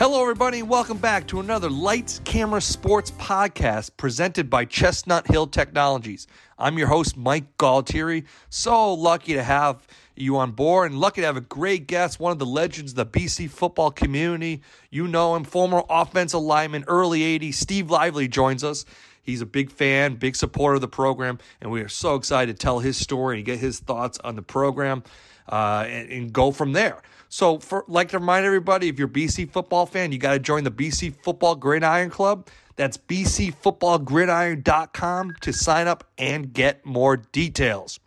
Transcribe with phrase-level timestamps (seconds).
[0.00, 6.26] Hello, everybody, welcome back to another Lights, Camera, Sports podcast presented by Chestnut Hill Technologies.
[6.58, 8.24] I'm your host, Mike Galtieri.
[8.50, 12.32] So lucky to have you on board and lucky to have a great guest, one
[12.32, 14.60] of the legends of the BC football community.
[14.90, 17.54] You know him, former offensive lineman, early 80s.
[17.54, 18.84] Steve Lively joins us.
[19.22, 22.60] He's a big fan, big supporter of the program, and we are so excited to
[22.60, 25.04] tell his story and get his thoughts on the program
[25.48, 27.02] uh, and, and, go from there.
[27.32, 30.38] So, for like to remind everybody, if you're a BC football fan, you got to
[30.38, 32.46] join the BC Football Gridiron Club.
[32.76, 37.98] That's bcfootballgridiron.com to sign up and get more details.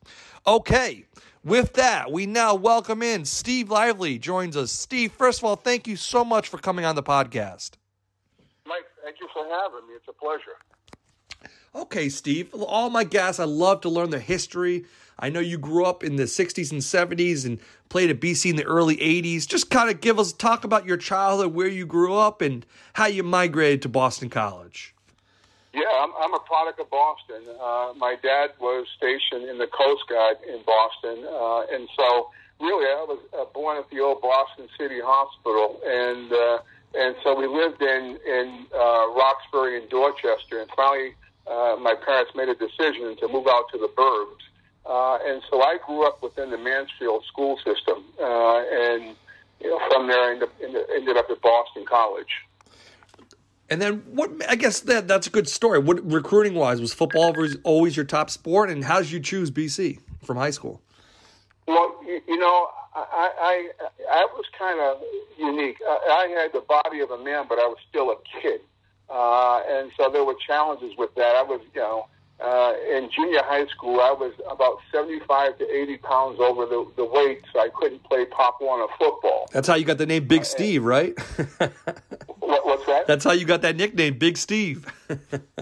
[0.45, 1.05] Okay,
[1.43, 4.71] with that, we now welcome in Steve Lively joins us.
[4.71, 7.71] Steve, first of all, thank you so much for coming on the podcast.
[8.67, 9.95] Mike, thank you for having me.
[9.95, 10.53] It's a pleasure.
[11.73, 12.53] Okay, Steve.
[12.53, 14.85] All my guests, I love to learn the history.
[15.17, 18.55] I know you grew up in the 60s and 70s and played at BC in
[18.55, 19.47] the early 80s.
[19.47, 23.05] Just kind of give us talk about your childhood, where you grew up, and how
[23.05, 24.93] you migrated to Boston College.
[25.73, 27.43] Yeah, I'm, I'm a product of Boston.
[27.61, 32.85] Uh, my dad was stationed in the Coast Guard in Boston, uh, and so really
[32.85, 36.59] I was uh, born at the old Boston City Hospital, and uh,
[36.95, 41.13] and so we lived in in uh, Roxbury and Dorchester, and finally
[41.47, 44.47] uh, my parents made a decision to move out to the burbs.
[44.85, 49.15] Uh, and so I grew up within the Mansfield school system, uh, and
[49.59, 52.29] you know, from there I ended, ended up at Boston College.
[53.69, 54.29] And then what?
[54.47, 55.79] I guess that that's a good story.
[55.79, 59.99] What recruiting wise was football always your top sport, and how did you choose BC
[60.23, 60.81] from high school?
[61.67, 63.69] Well, you, you know, I, I
[64.11, 65.01] I was kind of
[65.37, 65.77] unique.
[65.87, 68.61] I, I had the body of a man, but I was still a kid.
[69.09, 71.35] Uh, and so there were challenges with that.
[71.35, 72.07] I was, you know,
[72.43, 77.05] uh, in junior high school, I was about 75 to 80 pounds over the, the
[77.05, 79.47] weight, so I couldn't play Pop Warner football.
[79.53, 81.17] That's how you got the name Big Steve, right?
[82.39, 83.07] what, what's that?
[83.07, 84.85] That's how you got that nickname, Big Steve.
[85.09, 85.17] oh,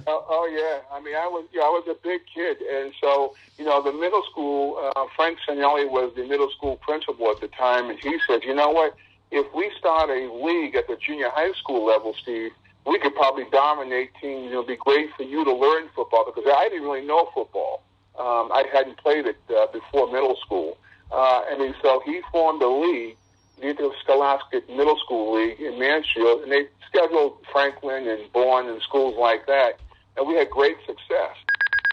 [0.07, 0.95] oh, yeah.
[0.95, 3.93] I mean, I was, yeah, I was a big kid, and so you know, the
[3.93, 4.91] middle school.
[4.95, 8.53] Uh, Frank Signelli was the middle school principal at the time, and he said, you
[8.53, 8.95] know what?
[9.31, 12.51] If we start a league at the junior high school level, Steve,
[12.85, 14.51] we could probably dominate teams.
[14.51, 17.83] It would be great for you to learn football because I didn't really know football.
[18.19, 20.77] Um, I hadn't played it uh, before middle school.
[21.11, 23.15] Uh, and so he formed a league,
[23.59, 29.15] the Interscholastic Middle School League in Mansfield, and they scheduled Franklin and Bourne and schools
[29.17, 29.79] like that,
[30.17, 31.35] and we had great success.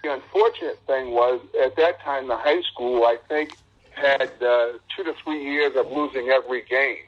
[0.03, 3.57] The unfortunate thing was, at that time, the high school, I think,
[3.91, 7.05] had uh, two to three years of losing every game.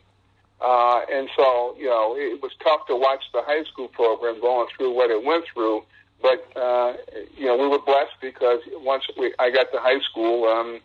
[0.63, 4.69] Uh, and so, you know, it was tough to watch the high school program going
[4.77, 5.83] through what it went through.
[6.21, 6.95] But, uh,
[7.37, 10.79] you know, we were blessed because once we, I got to high school, um,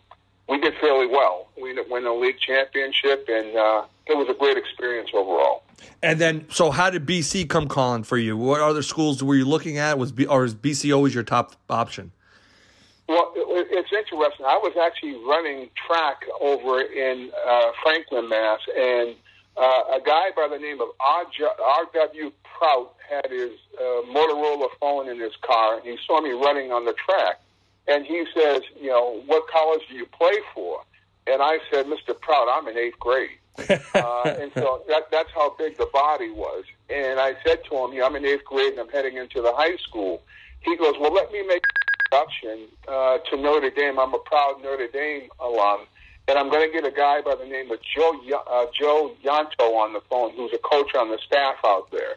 [0.48, 1.48] we did fairly well.
[1.60, 5.62] We won a league championship, and uh, it was a great experience overall.
[6.02, 8.36] And then, so how did BC come calling for you?
[8.36, 9.96] What other schools were you looking at?
[9.96, 12.10] Was B, or is BC always your top option?
[13.08, 14.44] Well, it's interesting.
[14.44, 19.14] I was actually running track over in uh, Franklin, Mass, and
[19.58, 22.32] uh, a guy by the name of R.W.
[22.58, 26.84] Prout had his uh, Motorola phone in his car, and he saw me running on
[26.84, 27.40] the track.
[27.88, 30.82] And he says, you know, what college do you play for?
[31.26, 32.18] And I said, Mr.
[32.20, 33.38] Prout, I'm in eighth grade.
[33.58, 36.64] uh, and so that, that's how big the body was.
[36.90, 39.52] And I said to him, yeah, I'm in eighth grade and I'm heading into the
[39.52, 40.22] high school.
[40.60, 43.98] He goes, well, let me make an introduction uh, to Notre Dame.
[43.98, 45.80] I'm a proud Notre Dame alum
[46.28, 49.64] and I'm going to get a guy by the name of Joe uh, Joe Yonto
[49.74, 52.16] on the phone, who's a coach on the staff out there.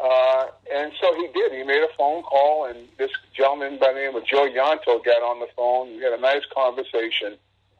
[0.00, 1.52] Uh, and so he did.
[1.52, 5.22] He made a phone call, and this gentleman by the name of Joe Yonto got
[5.22, 5.96] on the phone.
[5.96, 7.36] We had a nice conversation,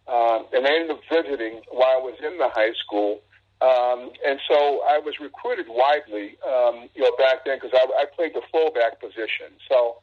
[0.06, 3.22] uh, and I ended up visiting while I was in the high school.
[3.60, 8.05] Um, and so I was recruited widely, um, you know, back then because I, I
[8.14, 9.56] played the fullback position.
[9.69, 9.96] So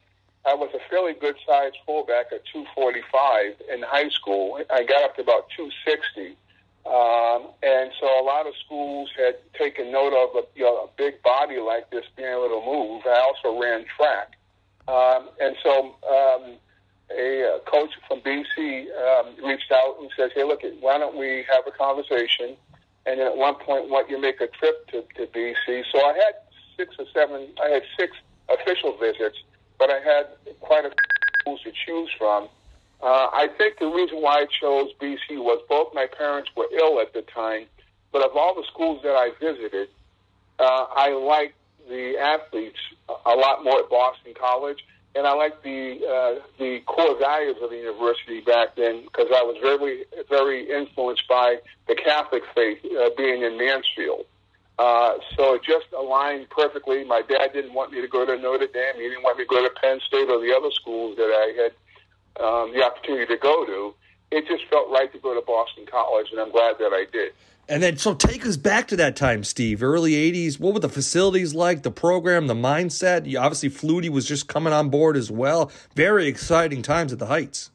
[0.44, 4.60] I was a fairly good sized fullback at 245 in high school.
[4.70, 6.36] I got up to about 260.
[6.84, 10.88] Um, and so a lot of schools had taken note of a, you know, a
[10.96, 13.02] big body like this being able to move.
[13.06, 14.32] I also ran track.
[14.88, 16.56] Um, and so um,
[17.16, 21.44] a, a coach from BC um, reached out and said, hey, look, why don't we
[21.52, 22.56] have a conversation?
[23.06, 25.84] And then at one point, want you make a trip to, to BC.
[25.92, 26.34] So I had
[26.76, 27.48] six or seven.
[27.62, 28.16] I had six
[28.48, 29.38] official visits,
[29.78, 30.26] but I had
[30.60, 30.96] quite a few
[31.40, 32.48] schools to choose from.
[33.02, 37.00] Uh, I think the reason why I chose BC was both my parents were ill
[37.00, 37.66] at the time,
[38.12, 39.88] but of all the schools that I visited,
[40.58, 41.56] uh, I liked
[41.88, 42.78] the athletes
[43.08, 44.78] a lot more at Boston College,
[45.14, 49.42] and I liked the uh, the core values of the university back then because I
[49.42, 51.56] was very very influenced by
[51.88, 54.24] the Catholic faith, uh, being in Mansfield.
[54.78, 57.04] Uh, so it just aligned perfectly.
[57.04, 58.96] My dad didn't want me to go to Notre Dame.
[58.96, 61.52] He didn't want me to go to Penn State or the other schools that I
[61.62, 61.72] had
[62.42, 63.94] um, the opportunity to go to.
[64.32, 67.32] It just felt right to go to Boston College, and I'm glad that I did.
[67.68, 69.82] And then, so take us back to that time, Steve.
[69.82, 70.58] Early '80s.
[70.58, 71.82] What were the facilities like?
[71.82, 73.26] The program, the mindset.
[73.26, 75.70] You, obviously, Flutie was just coming on board as well.
[75.94, 77.70] Very exciting times at the Heights.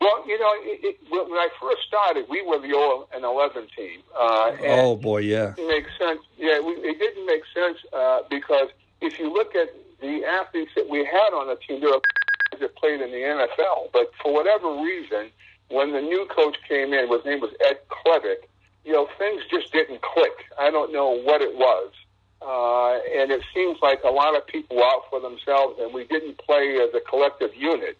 [0.00, 3.68] Well, you know, it, it, when I first started, we were the all and 11
[3.76, 4.00] team.
[4.16, 5.54] Uh, oh boy, yeah.
[5.56, 6.20] It makes sense.
[6.36, 8.68] Yeah, we, it didn't make sense uh, because
[9.00, 9.68] if you look at
[10.00, 12.00] the athletes that we had on the team, there were
[12.60, 15.30] that played in the NFL, but for whatever reason,
[15.70, 18.48] when the new coach came in, his name was Ed Chlebek,
[18.84, 20.32] you know, things just didn't click.
[20.58, 21.92] I don't know what it was.
[22.40, 26.04] Uh, and it seems like a lot of people were out for themselves, and we
[26.04, 27.98] didn't play as a collective unit.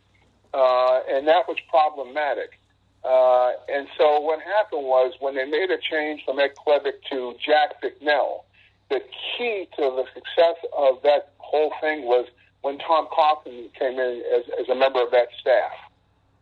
[0.55, 2.59] Uh, and that was problematic.
[3.05, 7.35] Uh, and so what happened was when they made a change from Ed Chlebek to
[7.45, 8.45] Jack Bicknell,
[8.91, 9.01] the
[9.37, 12.27] key to the success of that whole thing was
[12.63, 15.73] when Tom Coughlin came in as, as a member of that staff.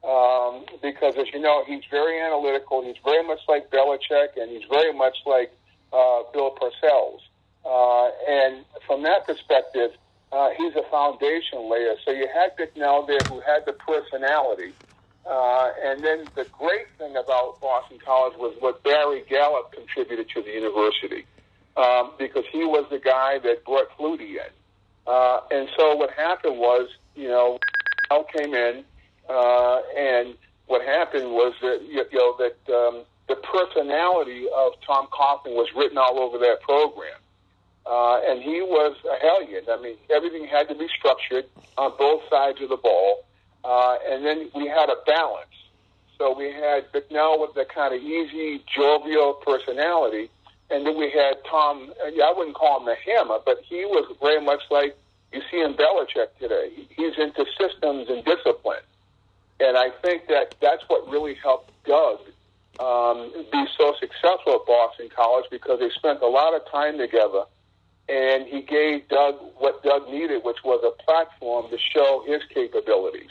[0.05, 2.83] Um, because, as you know, he's very analytical.
[2.85, 5.53] He's very much like Belichick, and he's very much like
[5.93, 7.21] uh, Bill Parcells.
[7.65, 9.91] Uh, and from that perspective,
[10.33, 11.95] uh, he's a foundation layer.
[12.05, 14.73] So you had Bicknell there who had the personality.
[15.29, 20.43] Uh, and then the great thing about Boston College was what Barry Gallup contributed to
[20.43, 21.27] the university,
[21.77, 24.53] um, because he was the guy that brought Flutie in.
[25.07, 27.59] Uh, and so what happened was, you know,
[28.11, 28.85] Al came in,
[29.29, 30.35] uh, and
[30.67, 35.99] what happened was that you know that um, the personality of Tom Coughlin was written
[35.99, 37.19] all over that program.
[37.87, 39.63] Uh, and he was a hellion.
[39.71, 41.47] I mean, everything had to be structured
[41.79, 43.25] on both sides of the ball.
[43.65, 45.47] Uh, and then we had a balance.
[46.19, 50.31] So we had Bicknell with the kind of easy, jovial personality,
[50.71, 51.93] and then we had Tom.
[52.05, 54.97] I wouldn't call him a hammer, but he was very much like
[55.33, 56.71] you see in Belichick today.
[56.91, 58.83] He's into systems and discipline,
[59.61, 62.21] and I think that that's what really helped Doug
[62.81, 67.45] um, be so successful at Boston College because they spent a lot of time together,
[68.09, 73.31] and he gave Doug what Doug needed, which was a platform to show his capabilities.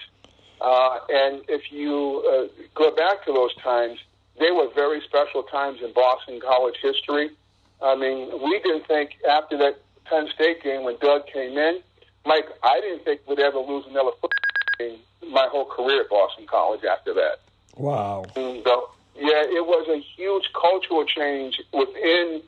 [0.61, 3.99] Uh, and if you uh, go back to those times,
[4.39, 7.31] they were very special times in Boston College history.
[7.81, 11.81] I mean, we didn't think after that Penn State game when Doug came in,
[12.25, 14.29] Mike, I didn't think we'd ever lose another football
[14.79, 14.99] game
[15.31, 17.39] my whole career at Boston College after that.
[17.77, 18.25] Wow.
[18.33, 22.41] So, yeah, it was a huge cultural change within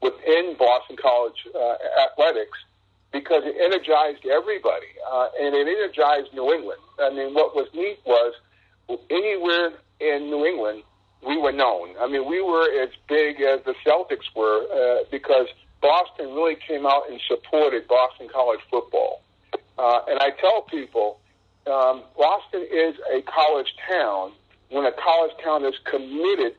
[0.00, 1.74] within Boston College uh,
[2.04, 2.58] athletics
[3.12, 6.80] because it energized everybody uh, and it energized New England.
[6.98, 8.34] I mean, what was neat was
[9.10, 10.82] anywhere in New England,
[11.26, 11.94] we were known.
[12.00, 15.46] I mean, we were as big as the Celtics were uh, because
[15.80, 19.22] Boston really came out and supported Boston College football.
[19.78, 21.18] Uh, and I tell people,
[21.66, 24.32] um, Boston is a college town
[24.70, 26.54] when a college town is committed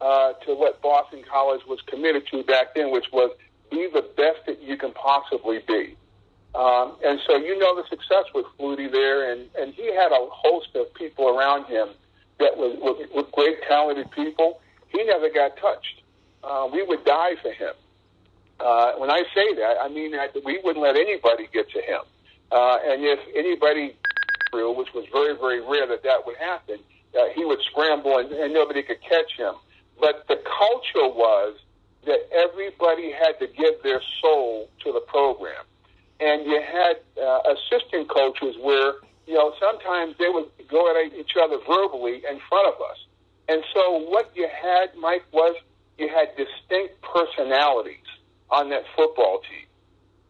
[0.00, 3.30] uh, to what Boston College was committed to back then, which was
[3.70, 5.96] be the best that you can possibly be.
[6.54, 10.26] Um, and so you know the success with Flutie there, and, and he had a
[10.30, 11.88] host of people around him
[12.38, 14.60] that was with, with great talented people.
[14.88, 16.02] He never got touched.
[16.42, 17.74] Uh, we would die for him.
[18.60, 22.00] Uh, when I say that, I mean that we wouldn't let anybody get to him.
[22.50, 23.96] Uh, and if anybody
[24.50, 26.78] through, which was very, very rare that that would happen,
[27.18, 29.54] uh, he would scramble and, and nobody could catch him.
[30.00, 31.58] But the culture was
[32.06, 35.64] that everybody had to give their soul to the program.
[36.20, 38.94] And you had uh, assistant coaches where,
[39.28, 42.96] you know, sometimes they would go at each other verbally in front of us.
[43.46, 45.54] And so what you had, Mike, was
[45.98, 48.08] you had distinct personalities
[48.50, 49.66] on that football team.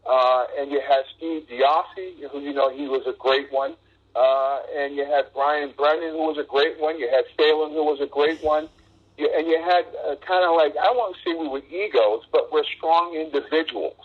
[0.05, 3.75] Uh, and you had Steve DeOssie, who, you know, he was a great one.
[4.15, 6.99] Uh, and you had Brian Brennan, who was a great one.
[6.99, 8.67] You had Phelan, who was a great one.
[9.17, 12.51] You, and you had uh, kind of like, I won't say we were egos, but
[12.51, 13.95] we're strong individuals.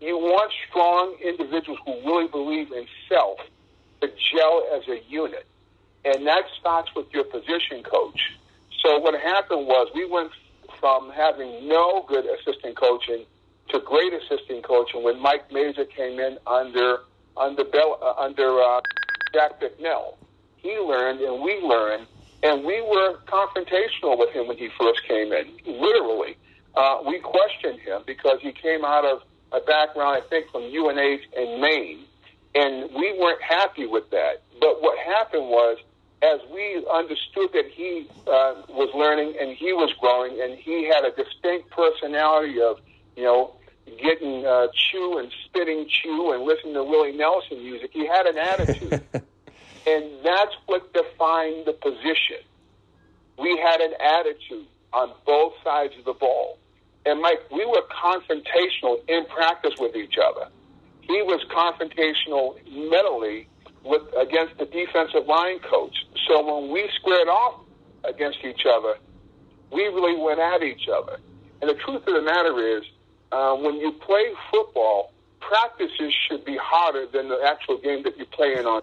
[0.00, 3.38] You want strong individuals who really believe in self
[4.38, 5.46] gel as a unit.
[6.04, 8.20] And that starts with your position coach.
[8.84, 10.30] So what happened was we went
[10.80, 13.24] from having no good assistant coaching
[13.70, 17.00] to great assistant coaching when Mike Maser came in under
[17.36, 18.80] under Bell, uh, under uh,
[19.32, 20.16] Jack Bicknell.
[20.56, 22.06] He learned and we learned,
[22.42, 25.46] and we were confrontational with him when he first came in.
[25.66, 26.36] Literally,
[26.74, 31.22] uh, we questioned him because he came out of a background, I think, from UNH
[31.36, 32.04] in Maine,
[32.54, 34.42] and we weren't happy with that.
[34.60, 35.78] But what happened was,
[36.22, 41.04] as we understood that he uh, was learning and he was growing, and he had
[41.04, 42.78] a distinct personality of,
[43.16, 43.54] you know,
[44.02, 47.90] getting uh, chew and spitting chew and listening to Willie Nelson music.
[47.92, 49.02] He had an attitude.
[49.86, 52.42] and that's what defined the position.
[53.38, 56.58] We had an attitude on both sides of the ball.
[57.06, 60.48] And Mike, we were confrontational in practice with each other.
[61.08, 63.48] He was confrontational mentally
[63.82, 65.96] with against the defensive line coach.
[66.28, 67.60] So when we squared off
[68.04, 68.96] against each other,
[69.72, 71.18] we really went at each other.
[71.60, 72.84] And the truth of the matter is,
[73.32, 78.26] uh, when you play football, practices should be harder than the actual game that you
[78.26, 78.82] play in on.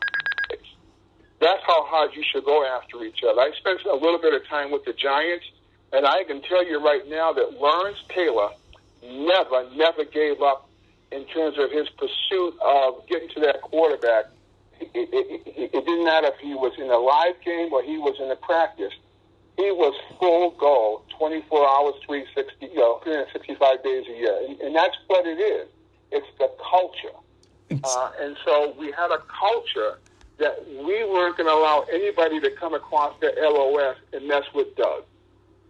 [1.40, 3.40] That's how hard you should go after each other.
[3.42, 5.46] I spent a little bit of time with the Giants,
[5.92, 8.50] and I can tell you right now that Lawrence Taylor
[9.04, 10.70] never, never gave up
[11.12, 14.26] in terms of his pursuit of getting to that quarterback.
[14.82, 17.98] It, it, it, it didn't matter if he was in a live game or he
[17.98, 18.92] was in a practice
[19.58, 24.38] he was full go, 24 hours, 360, you know, 365 days a year.
[24.48, 25.68] And, and that's what it is.
[26.12, 27.16] It's the culture.
[27.84, 30.00] Uh, and so we had a culture
[30.38, 34.76] that we weren't going to allow anybody to come across the LOS and mess with
[34.76, 35.04] Doug.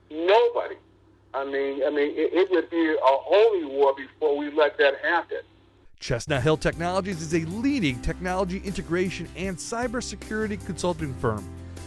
[0.09, 0.75] Nobody.
[1.35, 4.99] I mean, I mean, it, it would be a holy war before we let that
[5.03, 5.39] happen.
[5.99, 11.43] Chestnut Hill Technologies is a leading technology integration and cybersecurity consulting firm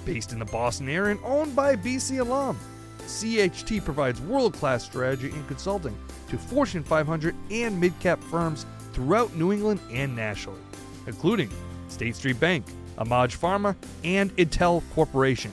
[0.08, 2.58] Based in the Boston area and owned by BC alum,
[3.00, 5.94] CHT provides world class strategy and consulting
[6.30, 8.64] to Fortune 500 and mid cap firms
[8.94, 10.62] throughout New England and nationally,
[11.06, 11.50] including
[11.88, 12.64] State Street Bank,
[12.96, 15.52] AMAG Pharma, and Intel Corporation.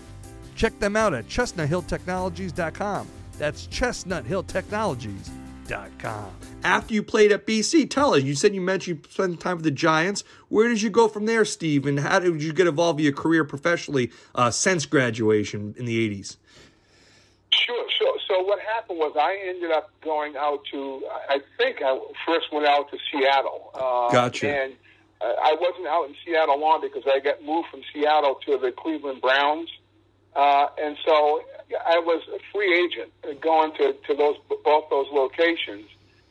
[0.56, 3.08] Check them out at chestnuthilltechnologies.com.
[3.38, 6.32] That's chestnuthilltechnologies.com.
[6.63, 8.24] After you played at BC, tell us.
[8.24, 10.24] You said you mentioned you spent time with the Giants.
[10.50, 11.86] Where did you go from there, Steve?
[11.86, 16.10] And how did you get involved in your career professionally uh, since graduation in the
[16.10, 16.38] 80s?
[17.51, 18.18] Sure, sure.
[18.27, 22.68] So what happened was I ended up going out to, I think I first went
[22.68, 23.72] out to Seattle.
[23.74, 24.50] Uh, gotcha.
[24.50, 24.74] And
[25.22, 28.72] uh, I wasn't out in Seattle long because I got moved from Seattle to the
[28.72, 29.70] Cleveland Browns.
[30.36, 31.42] Uh, and so
[31.88, 35.86] I was a free agent going to, to those both those locations.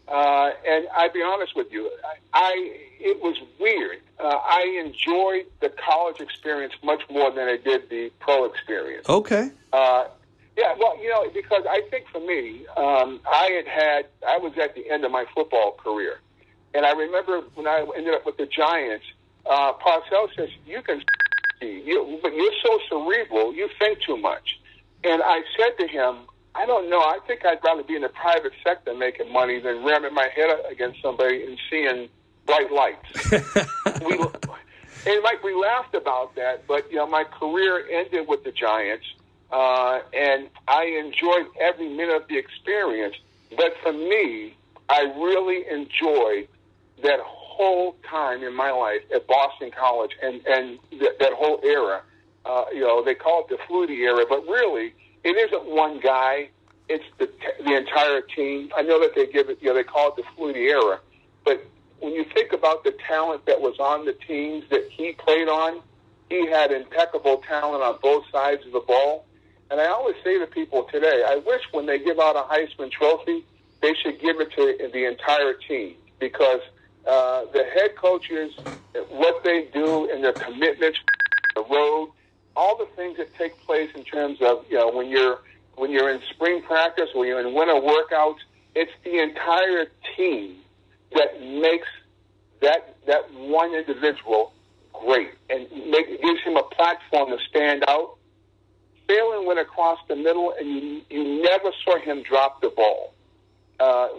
[0.06, 2.52] Uh, and I'd be honest with you, I, I
[3.00, 4.00] it was weird.
[4.20, 9.08] Uh, I enjoyed the college experience much more than I did the pro experience.
[9.08, 9.50] Okay.
[9.72, 10.04] Uh,
[10.56, 14.52] yeah, well, you know, because I think for me, um, I had had I was
[14.62, 16.20] at the end of my football career,
[16.74, 19.06] and I remember when I ended up with the Giants.
[19.46, 21.02] Uh, Parcells says you can,
[21.66, 24.60] you, but you're so cerebral, you think too much.
[25.02, 26.18] And I said to him,
[26.54, 27.00] I don't know.
[27.00, 30.50] I think I'd rather be in the private sector making money than ramming my head
[30.70, 32.08] against somebody and seeing
[32.46, 33.32] bright lights.
[34.06, 34.18] we,
[35.06, 39.04] and Mike, we laughed about that, but you know, my career ended with the Giants,
[39.50, 43.16] uh, and I enjoyed every minute of the experience.
[43.56, 44.56] But for me,
[44.88, 46.48] I really enjoyed
[47.02, 47.20] that
[47.56, 52.02] whole time in my life at Boston College and and th- that whole era.
[52.44, 54.92] Uh, you know, they call it the Flutie era, but really
[55.22, 56.50] it isn't one guy.
[56.88, 57.30] It's the
[57.64, 58.70] the entire team.
[58.76, 61.00] I know that they give it, you know, they call it the Flutie era,
[61.44, 61.64] but
[62.00, 65.80] when you think about the talent that was on the teams that he played on,
[66.28, 69.24] he had impeccable talent on both sides of the ball.
[69.70, 72.92] And I always say to people today, I wish when they give out a Heisman
[72.92, 73.44] Trophy,
[73.80, 76.60] they should give it to the entire team because
[77.06, 78.52] uh, the head coaches,
[79.08, 80.98] what they do and their commitments,
[81.54, 82.10] the road,
[82.56, 85.40] all the things that take place in terms of you know when you're
[85.76, 88.38] when you're in spring practice, when you're in winter workouts,
[88.74, 90.56] it's the entire team
[91.14, 91.88] that makes
[92.60, 94.52] that that one individual
[94.92, 98.16] great and make, gives him a platform to stand out.
[99.06, 103.13] Phelan went across the middle, and you you never saw him drop the ball.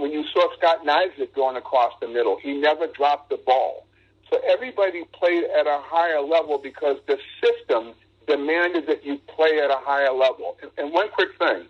[0.06, 3.88] When you saw Scott Nizick going across the middle, he never dropped the ball.
[4.30, 7.96] So everybody played at a higher level because the system
[8.28, 10.60] demanded that you play at a higher level.
[10.78, 11.66] And one quick thing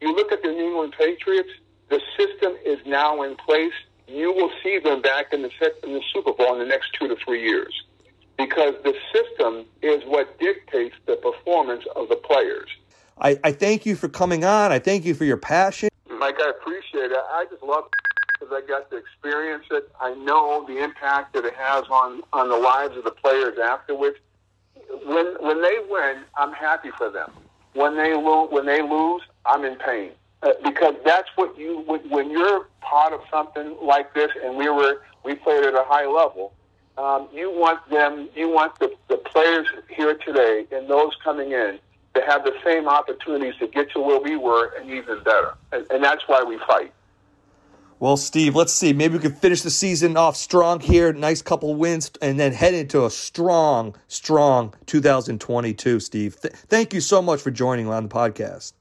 [0.00, 1.48] you look at the New England Patriots,
[1.88, 3.74] the system is now in place.
[4.06, 5.50] You will see them back in the,
[5.82, 7.74] in the Super Bowl in the next two to three years
[8.38, 12.68] because the system is what dictates the performance of the players.
[13.20, 14.70] I, I thank you for coming on.
[14.70, 15.88] I thank you for your passion.
[16.18, 17.18] Mike, I appreciate it.
[17.30, 17.84] I just love
[18.32, 19.90] because I got to experience it.
[20.00, 24.16] I know the impact that it has on on the lives of the players afterwards.
[25.04, 27.32] When when they win, I'm happy for them.
[27.74, 32.30] When they lose, when they lose, I'm in pain uh, because that's what you when
[32.30, 36.52] you're part of something like this, and we were we played at a high level.
[36.96, 41.78] Um, you want them, you want the, the players here today and those coming in
[42.14, 45.54] to have the same opportunities to get to where we were and even better.
[45.72, 46.92] And, and that's why we fight.
[48.00, 48.92] Well, Steve, let's see.
[48.92, 51.12] Maybe we can finish the season off strong here.
[51.12, 55.98] Nice couple wins, and then head into a strong, strong 2022.
[55.98, 58.74] Steve, Th- thank you so much for joining on the podcast.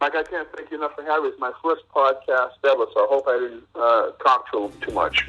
[0.00, 1.28] Mike, I can't thank you enough for having me.
[1.30, 5.24] It's my first podcast ever, so I hope I didn't uh, talk too too much.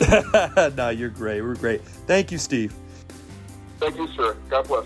[0.75, 1.41] no, you're great.
[1.41, 1.81] We're great.
[1.81, 2.73] Thank you, Steve.
[3.79, 4.35] Thank you, sir.
[4.49, 4.85] God bless.